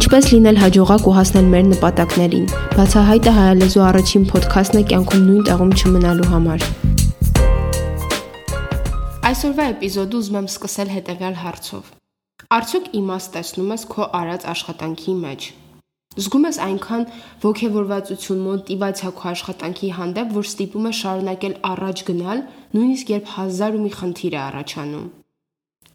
[0.00, 5.74] Ինչպես լինել հաջողակ ու հասնել մեր նպատակներին։ Բացահայտը հայալեզու առաջին ոդքասթն է կյանքում նույն տեղում
[5.76, 6.64] չմնալու համար։
[9.28, 11.92] Այսօրվա էպիզոդը ուզում եմ սկսել հետևյալ հարցով.
[12.56, 15.52] Արդյոք իմաստ տեսնում ես քո արած աշխատանքի մեջ։
[16.16, 17.04] Զգում ես այնքան
[17.44, 23.84] ողջավորվածություն, մոտիվացիա քո աշխատանքի հանդեպ, որ ստիպում է շարունակել առաջ գնալ, նույնիսկ երբ հազար ու
[23.84, 25.08] մի խնդիր է առաջանում։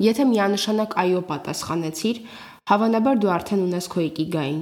[0.05, 2.17] Եթե միանշանակ այո պատասխանեցիր,
[2.65, 4.61] Հավանաբար դու արդեն ունես քո իկիգային։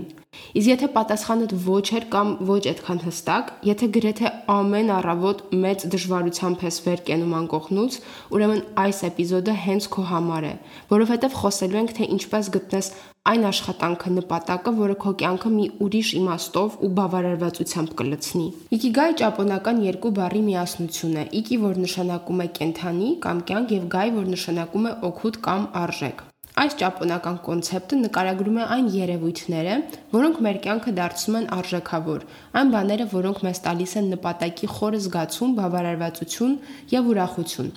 [0.60, 6.66] Իսկ եթե պատասխանդ ոչ էր կամ ոչ այդքան հստակ, եթե գրեթե ամեն առավոտ մեծ դժվարությամբ
[6.68, 7.96] ես վեր կենում անկողնուց,
[8.36, 10.52] ուրեմն այս էպիզոդը հենց քո համար է,
[10.92, 12.92] որովհետև խոսելու ենք թե ինչպես գտնես
[13.32, 20.14] այն աշխատանքը նպատակը, որը քո կյանքը մի ուրիշ իմաստով ու բավարարվածությամբ կլցնի։ Իկիգայ ճապոնական երկու
[20.20, 24.96] բառի միասնություն է՝ իկի, որ նշանակում է կենթանի կամ կյանք, եւ գայ, որ նշանակում է
[25.14, 29.78] օգուտ կամ արժեք։ Այս ճապոնական կոնցեպտը նկարագրում է այն երևույթները,
[30.12, 32.26] որոնք մեր կյանքը դարձնում են արժեքավոր,
[32.62, 36.54] այն բաները, որոնք մեզ տալիս են նպատակի խորը զգացում, բավարարվածություն
[36.94, 37.74] եւ ուրախություն։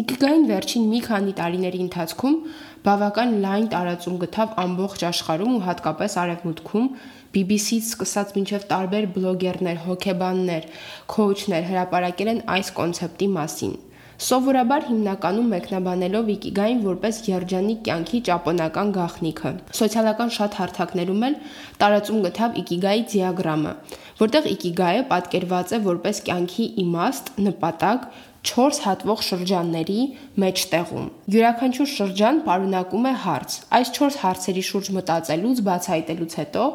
[0.00, 2.38] Իքիգային վերջին մի քանի տարիների ընթացքում
[2.88, 6.88] բավական լայն տարածում գտավ ամբողջ աշխարհում ու հատկապես արևմուտքում
[7.36, 10.70] BBC-ից սկսած մինչև տարբեր բլոգերներ, հոկեբաններ,
[11.12, 13.76] քոուչներ հրապարակել են այս կոնցեպտի մասին։
[14.22, 21.34] Սովորաբար հիմնականում մեկնաբանելով Իկիգային որպես երջանիկ կյանքի ճապոնական գաղտնիքը։ Սոցիալական շատ հարթակներում էլ
[21.80, 23.72] տարածում գտավ Իկիգայի դիագրամը,
[24.20, 28.06] որտեղ Իկիգայը պատկերված է որպես կյանքի իմաստ, նպատակ,
[28.44, 30.00] 4 հատվող շրջանների
[30.44, 36.68] մեջտեղում։ Յուրաքանչյուր շրջան պարունակում է հարց։ Այս 4 հարցերի շուրջ մտածելուց, բացահայտելուց հետո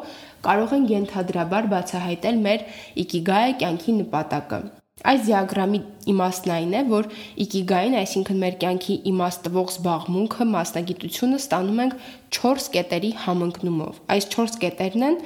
[0.50, 2.68] կարող ենք ենթադրաբար բացահայտել մեր
[3.06, 4.62] Իկիգայը կյանքի նպատակը։
[5.00, 5.78] Այս դիագրամի
[6.12, 7.06] իմաստն այն է, որ
[7.40, 11.94] իկիգային, այսինքն մեր կյանքի իմաստ տվող զբաղմունքը, մասնագիտությունը ստանում ենք
[12.36, 15.16] 4 կետերի համընկնումով։ Այս 4 կետերն են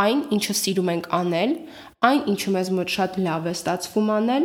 [0.00, 1.54] այն, ինչը սիրում ենք անել,
[2.08, 4.44] այն, ինչը մեզ մոտ շատ լավ է ստացվում անել,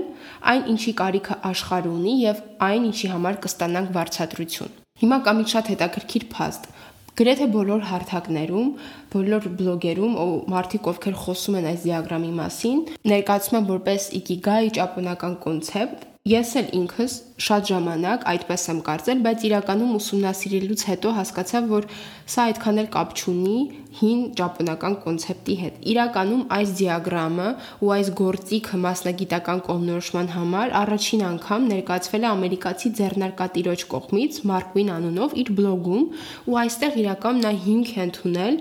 [0.52, 5.69] այն, ինչի կարիքը աշխարհը ունի եւ այն, ինչի համար կստանանք վարձատրություն։ Հիմա կա մի շատ
[5.74, 6.68] հետաքրքիր փաստ։
[7.13, 8.69] Գրեթե բոլոր հարթակներում,
[9.13, 12.79] բոլոր բլոգերում ու մարդիկ ովքեր խոսում են այս դիագրամի մասին,
[13.12, 17.13] ներկայացում են որպես իկիգայ ճապոնական կոնցեպտ, Ես էլ ինքս
[17.44, 21.88] շատ ժամանակ այդպես եմ կարծել, բայց իրականում ուսումնասիրելուց հետո հասկացա, որ
[22.35, 23.56] սա այդքան էլ կապ չունի
[23.97, 27.50] հին ճապոնական կոնցեպտի հետ։ Իրականում այս դիագրամը
[27.84, 34.95] ու այս գործիքը մասնագիտական կողմնորոշման համար առաջին անգամ ներկայացվել է ամերիկացի ձեռնարկատիրոջ կողմից Մարկ Վին
[34.95, 36.09] անունով իր բլոգում,
[36.47, 38.59] ու այստեղ իրականում նա հիմք է ընդունել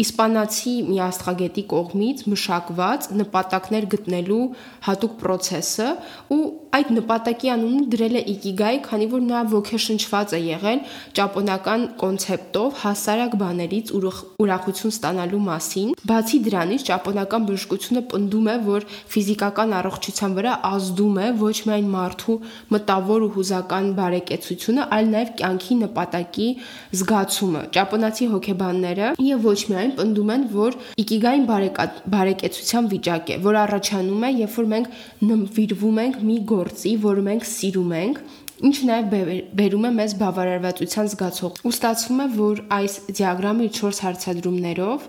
[0.00, 4.42] իսպանացի մի աստղագետի կողմից մշակված նպատակներ գտնելու
[4.86, 5.88] հատուկ process-ը
[6.36, 6.40] ու
[6.78, 10.80] այդ նպատակի անունը դրել է Ikigai, քանի որ նա ոգեշնչված է եղել
[11.18, 13.92] ճապոնական կոնցեպտով հասարակ բաներից
[14.40, 21.28] ուրախություն ստանալու մասին։ Բացի դրանից, ճապոնական բժշկությունը պնդում է, որ ֆիզիկական առողջության վրա ազդում է
[21.44, 22.38] ոչ միայն մարդու
[22.70, 26.48] մտավոր ու հուզական բարեկեցությունը, այլ նաև կյանքի նպատակի
[27.00, 31.44] զգացումը։ Ճապոնացի հոգեբանները եւ ոչ միայն այն պնդում են, որ իկիգային
[32.14, 34.98] բարեկեցության վիճակ է, որ առաջանում է, երբ որ մենք
[35.30, 38.22] նվիրվում ենք մի գործի, որը մենք սիրում ենք,
[38.60, 39.14] ինչը նաև
[39.56, 45.06] բերում է մեզ բավարարվածության զգացող։ Ու ստացվում է, որ այս դիագրամի 4 հարցադրումներով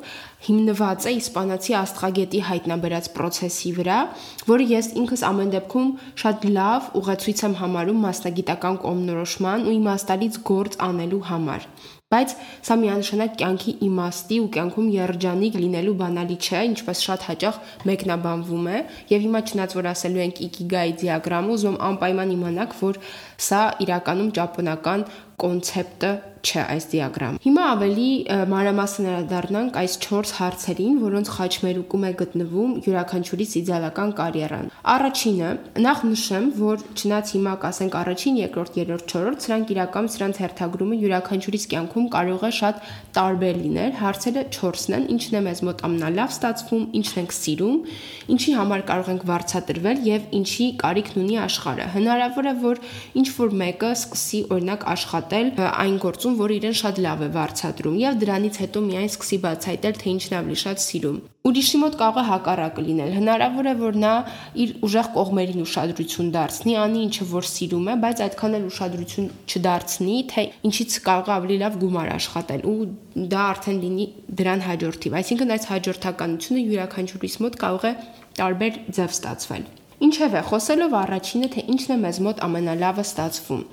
[0.48, 4.00] հիմնված է իսպանացի աստղագետի հայտնաբերած process-ի վրա,
[4.48, 5.90] որը ես ինքս ամեն դեպքում
[6.24, 11.68] շատ լավ ուղեցույց եմ համարում մասնագիտական կողմնորոշման ու իմաստալից գործ անելու համար։
[12.12, 12.32] Բայց
[12.68, 18.82] սա միանշանակ կյանքի իմաստի ու կյանքում երջանիկ լինելու բանալի չէ, ինչպես շատ հաճախ մեկնաբանվում է,
[19.14, 23.00] եւ հիմա չնայած որ ասելու ենք Ikigai դիագրամը, ուզում անպայման իմանաք, որ
[23.48, 25.08] սա իրականում ճապոնական
[25.46, 28.10] կոնցեպտը չէ այս դիագրամ։ Հիմա ավելի
[28.52, 35.50] մանրամասն ներդառնանք այս 4 հարցերին, որոնց խաչմերուկում է գտնվում յուրաքանչյուրից իդեալական կարիերան։ Առաջինը,
[35.86, 41.66] նախ նշեմ, որ չնայած հիմա կասենք առաջին, երկրորդ, երրորդ, չորրորդ, սրանք իրական սրանց հերթագրումը յուրաքանչյուրից
[41.72, 42.82] կյանքում կարող է շատ
[43.22, 47.78] տարբեր լինել։ Հարցերը 4-ն են, ինչն է մեզ մոտ ամենալավ ստացվում, ինչն ենք սիրում,
[48.32, 52.82] ինչի համար կարող ենք վարձատրվել եւ ինչի կարիքն ունի աշխարհը։ Հնարավոր է, որ
[53.22, 58.18] ինչ որ մեկը սկսի օրինակ աշխատել այն գործում, որ իրեն շատ լավ է վարչադրում եւ
[58.22, 62.82] դրանից հետո միայն սկսի բացահայտել, թե ինչն ավելի շատ սիրում։ Ուրիշի մոտ կարող է հակառակը
[62.86, 64.14] լինել։ Հնարավոր է, որ նա
[64.62, 70.18] իր ուժեղ կողմերին ուշադրություն դարձնի, անի ինչը որ սիրում է, բայց այդքան էլ ուշադրություն չդարձնի,
[70.32, 72.78] թե ինչից կարող է ավելի լավ գումար աշխատել ու
[73.32, 74.08] դա արդեն լինի
[74.42, 77.94] դրան հաջորդիվ։ Այսինքն այս հաջորդականությունը յուրաքանչյուրիս մոտ կարող է
[78.42, 79.66] տարբեր ձև ստացվել։
[80.02, 83.66] Ինչևէ, խոսելով առաջինը, թե ինչն է մեզ մոտ ամենալավը ստացվում։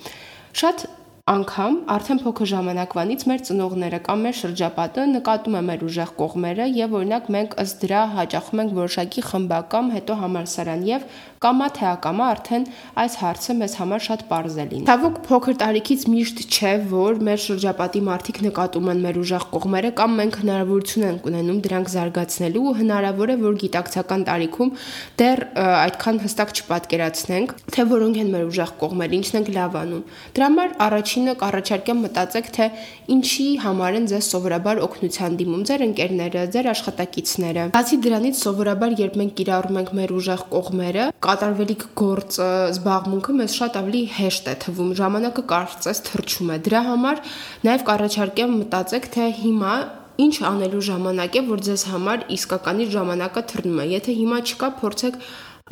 [0.58, 0.82] Շատ
[1.28, 6.94] անգամ արդեն փոքր ժամանակվանից մեր ծնողները կամ մեր շրջապատը նկատում է մեր ուժեղ կողմերը եւ
[7.00, 11.04] օրինակ մենք ըստ դրա հաճախում ենք որոշակի խմբակամ, հետո համալսարան եւ
[11.38, 12.64] կամա թե ակամա արդեն
[13.02, 17.42] այս հարցը մեզ համար շատ པարզ է լինի։ Ցավոք փոքր տարիքից միշտ չէ, որ մեր
[17.44, 22.74] շրջապատի մարդիկ նկատում են մեր ուժեղ կողմերը կամ մենք հնարավորություն ենք ունենում դրանք զարգացնելու ու
[22.78, 24.72] հնարավոր է որ գիտակցական տարիքում
[25.18, 30.02] դեռ այդքան հստակ չպատկերացնենք, թե որոնք են մեր ուժեղ կողմերը, ինչն ենք լավ անում։
[30.38, 32.66] Դրա համար առաջինը կառաջարկեմ մտածեք, թե
[33.14, 39.18] ինչի համար են ձեզ սովորաբար օգնության դիմում ձեր ընկերները, ձեր աշխատակիցները։ Բացի դրանից սովորաբար երբ
[39.22, 44.92] մենք կիրառում ենք մեր ուժեղ կողմերը, կատարվելիք գործը, զբաղմունքը մեզ շատ ավելի հեշտ է թվում,
[45.00, 47.20] ժամանակը կարծես թրջում է։ Դրա համար
[47.68, 49.74] նաև կառաջարկեմ մտածեք, թե հիմա
[50.18, 55.20] ինչ անելու ժամանակ է, որ ձեզ համար իսկականից ժամանակը թռնում է։ Եթե հիմա չկա, փորձեք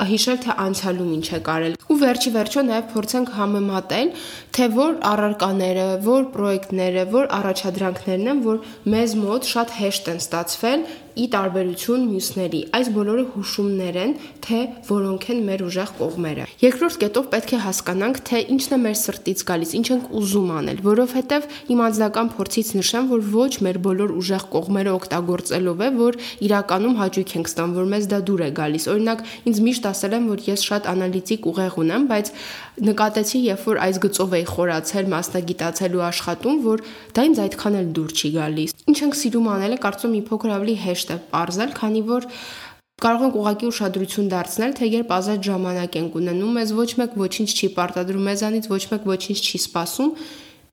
[0.07, 4.11] հիշել թե անցյալում ինչ է կարել։ Ու վերջի վերջո նաև փորձենք համեմատել,
[4.57, 8.61] թե որ առարկաները, որ պրոյեկտները, որ առաջադրանքներն են, որ
[8.93, 10.85] մեզ մոտ շատ հեշտ են ստացվել
[11.17, 14.11] ի տարբերություն մյուսների։ Այս բոլորը հուշումներ են,
[14.45, 18.97] թե որոնք են մեր ուժեղ կողմերը։ Երկրորդ կետով պետք է հասկանանք, թե ինչն է մեր
[19.01, 24.13] սրտից գալիս, ինչ ենք ուզում անել, որովհետև իմ անձնական փորձից նշեմ, որ ոչ մեր բոլոր
[24.17, 28.87] ուժեղ կողմերը օգտագործելով է, որ իրականում հաճույք ենք ստանում, որ մեզ դա դուր է գալիս։
[28.93, 32.31] Օրինակ, ինձ միշտ ասել են, որ ես շատ անալիտիկ ուղեղ ունեմ, բայց
[32.77, 36.83] նկատեցի, երբ որ այս գծով էի խորացել, մասնագիտացել ու աշխատում, որ
[37.17, 40.75] դա ինձ այդքան էլ դուր չի գալիս։ Ինչ ենք սիրում անելը, կարծում մի փոքր ավելի
[40.85, 42.27] հեշտ հեշտ է ողրզել, քանի որ
[42.97, 47.49] կարող ենք ուղակի ուշադրություն դարձնել, թե երբ ազատ ժամանակ ենք ունենում, մեզ ոչ մեկ ոչինչ
[47.53, 50.11] չի պարտադրում, մեզանից ոչ մեկ ոչինչ չի սպասում,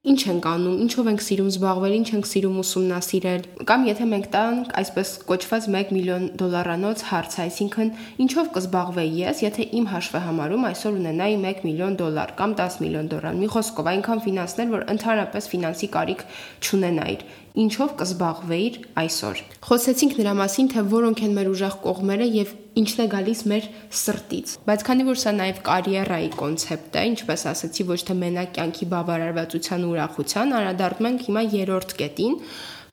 [0.04, 4.74] ինչ ենք անում, ինչով ենք սիրում զբաղվել, ինչ ենք սիրում ուսումնասիրել։ Կամ եթե մենք տանք
[4.80, 7.92] այսպես կոչված 1 միլիոն դոլարանոց հարց, այսինքն
[8.24, 13.40] ինչով կզբաղվեի ես, եթե իմ հաշվեհամարում այսօր ունենայի 1 միլիոն դոլար կամ 10 միլիոն դոլար։
[13.40, 16.28] Մի խոսքով այնքան ֆինանսներ, որ ընդհանրապես ֆինանսի կարիք
[16.60, 22.52] չունենայիր ինչով կզբաղվեիր այսօր։ Խոսեցինք նրա մասին, թե որոնք են մեր ուժեղ կողմերը եւ
[22.82, 23.68] ինչն է գալիս մեր
[24.00, 28.88] սրտից։ Բայց քանի որ սա նաեւ կարիերայի կոնցեպտ է, ինչպես ասացի, ոչ թե մենակ կյանքի
[28.94, 32.40] բավարարվածության ու ուրախության, անդրադառնում ենք հիմա երրորդ կետին,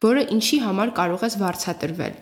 [0.05, 2.21] որը ինչի համար կարող ես վարձատրվել։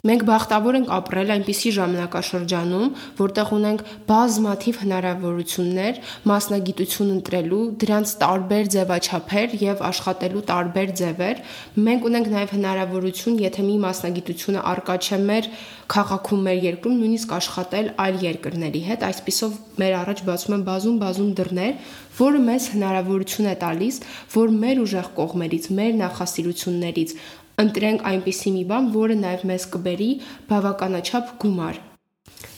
[0.00, 5.98] Մենք բախտավոր ենք ապրել այնպիսի ժամանակաշրջանում, որտեղ ունենք բազմաթիվ հնարավորություններ
[6.30, 11.42] մասնագիտություն ընտրելու, դրանց տարբեր ձևաչափեր եւ աշխատելու տարբեր ձևեր։
[11.84, 15.50] Մենք ունենք նաեւ հնարավորություն, եթե մի մասնագիտությունը արկա չէ մեր
[15.90, 21.72] քաղաքում, մեր երկրում, նույնիսկ աշխատել այլ երկրների հետ, այսписով մեր առաջ բացում են բազում-բազում դռներ,
[22.20, 23.98] որը մեզ հնարավորություն է տալիս,
[24.34, 27.14] որ մեր ուժեղ կողմերից, մեր նախասիրություններից,
[27.62, 30.10] ընտրենք այնպիսի մի բան, որը նաև մեզ կբերի
[30.50, 31.80] բավականաչափ գումար։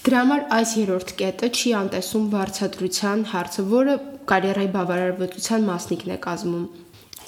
[0.07, 3.95] Դրա համար այս երրորդ կետը չի անտեսում վարձատրության հարցը, որը
[4.33, 6.65] կարիերայի բավարարվածության մասնիկն է կազմում։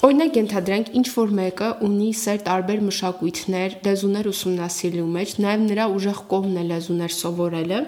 [0.03, 6.19] Օրինակ ենթադրենք ինչ որ մեկը ունի սեր տարբեր մշակույթներ, լեզուներ ուսումնասիրելու մեջ, նաև նրա ուժեղ
[6.33, 7.79] կողմն է լեզուներ սովորելը,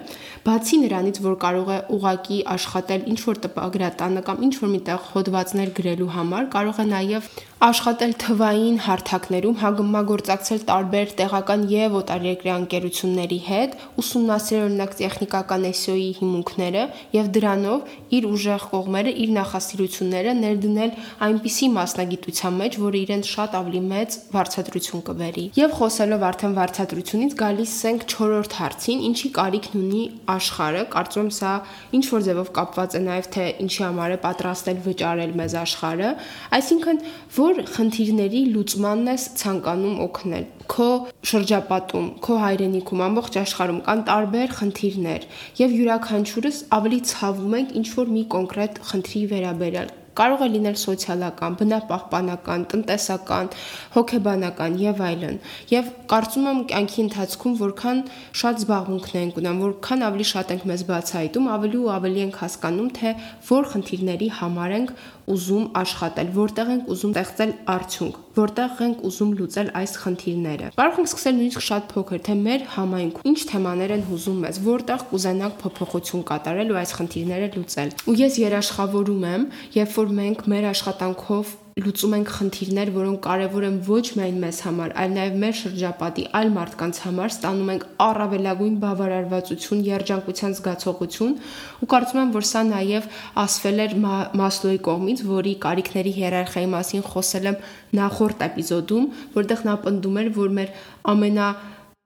[0.48, 5.72] բացի նրանից, որ կարող է ուղակի աշխատել ինչ որ տպագրատանը կամ ինչ որ միտեղ հոդվածներ
[5.78, 7.28] գրելու համար, կարող է նաև
[7.58, 16.84] աշխատել թվային հարթակներում, հագմագործակցել տարբեր տեղական եւ օտարերկրյա ընկերությունների հետ, ուսումնասիրել օրինակ տեխնիկական SEO-ի հիմունքները
[17.18, 20.94] եւ դրանով իր ուժեղ կողմերը, իր նախասիրությունները ներդնել
[21.28, 27.72] այնպիսի մասնագիտության մեջ, որը իրեն շատ ավելի մեծ վարձատրություն կբերի։ Եվ խոսելով արդեն վարձատրությունից գալիս
[27.88, 30.02] ենք 4-րդ հարցին, ինչի կարիքն ունի
[30.34, 31.52] աշխարհը, կարծում սա
[31.98, 36.12] ինչ որ ձևով կապված է նաեւ թե ինչի համար է պատրաստել վճարել մեզ աշխարհը,
[36.58, 37.02] այսինքն
[37.38, 40.88] որ խնդիրների լուծմանն ես ցանկանում օգնել։ Քո
[41.28, 45.24] շրջապատում, քո հայրենիքում, ամբողջ աշխարհում կան տարբեր խնդիրներ,
[45.64, 51.58] եւ յուրաքանչյուրս ավելի ցավում ենք ինչ որ մի կոնկրետ խնդրի վերաբերյալ կարող է լինել սոցիալական,
[51.62, 53.50] բնապահպանական, տնտեսական,
[53.94, 55.36] հոգեբանական եւ այլն։
[55.72, 58.02] Եվ կարծում եմ կյանքի ընթացքում որքան
[58.42, 62.90] շատ զբաղմունքներ ենք ունեմ, որքան ավելի շատ ենք մեզ բացահայտում, ավելի ու ավելի ենք հասկանում,
[62.98, 63.14] թե
[63.48, 64.92] որ խնդիրների համար ենք
[65.28, 71.10] ուզում աշխատել, որտեղ ենք ուզում ստեղծել արդյունք, որտեղ ենք ուզում լուծել այս խնդիրները։ Կարող ենք
[71.10, 76.24] սկսել նույնիսկ շատ փոքր, թե մեր համայնքում ինչ թեմաներ են հուզում մեզ, որտեղ կուզենանք փոփոխություն
[76.32, 79.44] կատարել ու այս խնդիրները լուծել։ Ու ես երաշխավորում եմ,
[79.76, 84.94] երբ որ մենք մեր աշխատանքով լուծում ենք խնդիրներ, որոնք կարևոր են ոչ միայն մեզ համար,
[84.98, 91.36] այլ նաև մեր շրջապատի այլ մարդկանց համար, ստանում ենք առավելագույն բավարարվածություն, երջանկության զգացողություն
[91.78, 93.08] ու կարծում եմ, որ սա նաև
[93.44, 93.96] ասվել էր
[94.42, 97.62] Մասլոյի կողմից, որի կարիքների հիերարխիայի մասին խոսել եմ
[97.98, 100.76] նախորդ էպիզոդում, որտեղ նա պնդում էր, որ մեր
[101.14, 101.48] ամենա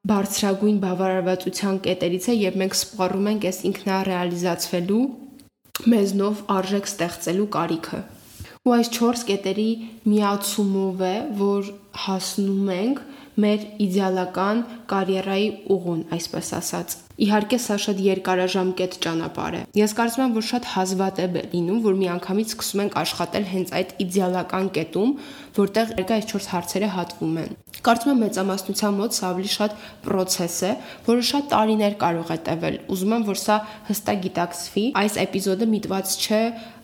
[0.02, 5.02] բարձրագույն բավարարվածության կետերից է, երբ մենք սպառում ենք այս ինքնարեալիզացվելու
[5.88, 8.00] մեզնով արժեք ստեղծելու կարիքը։
[8.62, 9.70] Ու այս 4 կետերի
[10.06, 11.70] միացումով է, որ
[12.02, 13.00] հասնում ենք
[13.42, 14.60] մեր իդեալական
[14.92, 20.68] կարիերայի ուղուն, այսպես ասած։ Իհարկե, սա շատ երկարաժամկետ ճանապարհ է։ Ես կարծում եմ, որ շատ
[20.72, 25.12] հազվադեպ է լինում, որ միանգամից սկսում ենք աշխատել հենց այդ իդեալական կետում,
[25.62, 29.72] որտեղ երկա այս 4 հարցերը հատվում են։ Կարծում եմ մեծամասնության մոտ սա ավելի շատ
[30.04, 30.72] process է,
[31.08, 33.56] որը շատ տարիներ կարող է տևել։ Ուզում եմ, որ սա
[33.88, 36.42] հստակ գիտակցվի։ Այս էպիզոդը միտված չէ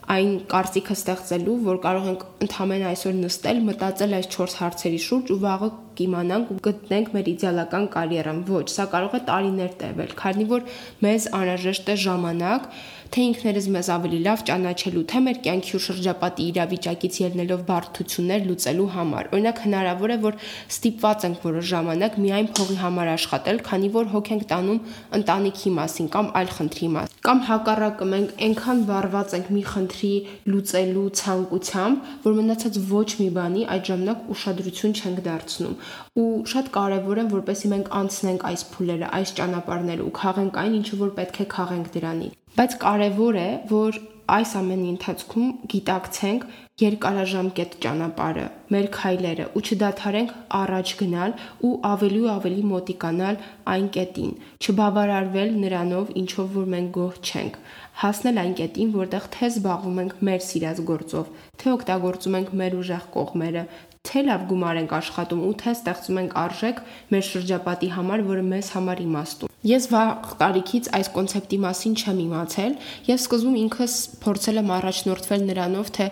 [0.09, 5.41] այն կարծիքը ստեղծելու, որ կարող ենք ընդհանրապես այսօր նստել, մտածել այս 4 հարցերի շուրջ ու
[5.43, 10.69] վաղը կիմանանք ու գտնենք մեր իդեալական կարիերան։ Ոչ, սա կարող է տարիներ տևել, քանի որ
[11.05, 12.71] մեզ անհրաժեշտ է ժամանակ,
[13.09, 18.89] թե ինքներս մեզ ավելի լավ ճանաչելու, թե մեր կյանքի ու շրջապատի իրավիճակից ելնելով բարդություններ լուծելու
[18.95, 20.37] համար։ Օրինակ հնարավոր է, որ
[20.69, 24.83] ստիպված ենք որոշ ժամանակ միայն փողի համար աշխատել, քանի որ հոգ ենք տանում
[25.19, 30.13] ընտանիքի մասին կամ այլ խնդրի մասին։ Կամ հակառակը մենք այնքան վառված ենք մի խնդրի
[30.53, 35.75] լուծելու ցանկությամբ, որ մնացած ոչ մի բանի այդ ժամանակ ուշադրություն չենք դարձնում
[36.23, 41.01] ու շատ կարևոր է որպեսզի մենք անցնենք այս փուլերը, այս ճանապարհները ու քաղենք այն, ինչը
[41.03, 46.43] որ պետք է քաղենք դրանից։ Բայց կարևոր է, որ այս ամենի ընթացքում գիտակցենք
[46.79, 48.43] երկարաժամկետ ճանապարհը,
[48.75, 51.33] մեր քայլերը ու չդադարենք առաջ գնալ
[51.65, 53.41] ու ավելի ու ավելի մոտիկանալ
[53.73, 57.59] այն կետին, չբավարարվել նրանով, ինչով որ մենք գոհ չենք,
[58.05, 63.09] հասնել այն կետին, որտեղ թե զբաղվում ենք մեր սիրած գործով, թե օգտագործում ենք մեր ուժեղ
[63.17, 63.65] կողմերը,
[64.09, 68.73] թե լավ գումար ենք աշխատում ու թե ստեղծում ենք արժեք մեր շրջապատի համար, որը մեզ
[68.79, 72.75] համար իմաստուն։ Ես վաղ տարիքից այս կոնցեպտի մասին չեմ իմացել
[73.09, 76.07] եւ սկզբում ինքս փորձել եմ առաջնորդվել նրանով, թե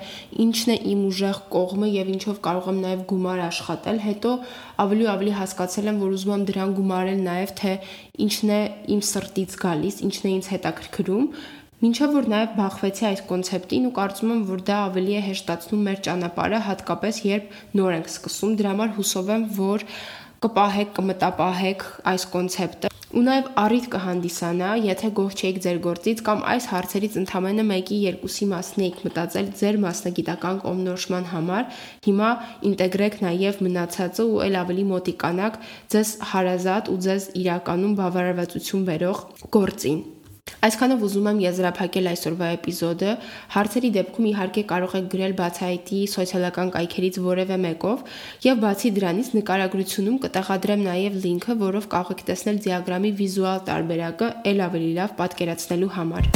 [0.44, 4.32] ինչն է իմ ուժեղ կողմը եւ ինչով կարող եմ նաեւ գումար աշխատել, հետո
[4.82, 7.72] ավելի ու ավելի հասկացել եմ, որ ուզում եմ դրան գումարել նաեւ թե
[8.26, 8.60] ինչն է
[8.96, 11.24] իմ սրտից գալիս, ինչն է ինձ հետաքրքրում
[11.76, 15.98] Մինչև որ նաև բախվեցի այս կոնցեպտին ու կարծում եմ, որ դա ավելի է հեշտացնում մեր
[16.06, 19.84] ճանապարհը, հատկապես երբ նոր ենք սկսում։ Դրա համար հուսով եմ, որ
[20.46, 21.84] կպահեք, կմտապահեք
[22.16, 27.64] այս կոնցեպտը ու նաև առիթ կհանդիսանա, եթե գոհ չեք ձեր գործից կամ այս հարցերից ընդամենը
[27.68, 31.70] մեկի երկուսի մասն եք մտածել ձեր մասնագիտական կողմնորոշման համար,
[32.08, 32.32] հիմա
[32.72, 35.58] ինտեգրեք նաև մնացածը ու ել ավելի մոտիկանաք
[35.96, 39.24] ձեզ հարազատ ու ձեզ իրականում բավարարվածություն բերող
[39.56, 40.04] գործին։
[40.64, 43.10] Այսքանով ուզում եմ եզրափակել այսօրվա էպիզոդը։
[43.56, 48.04] Հարցերի դեպքում իհարկե կարող եք գրել բացահայտի սոցիալական կայքերից որևէ մեկով,
[48.46, 54.66] եւ բացի դրանից նկարագրությունում կտեղադրեմ նաեւ լինքը, որով կարող եք տեսնել դիագրամի վիզուալ տարբերակը ել
[54.70, 56.32] ավելի լավ պատկերացնելու համար։